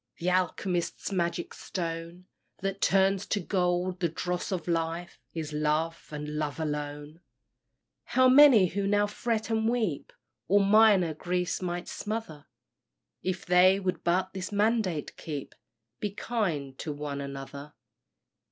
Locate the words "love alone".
6.39-7.19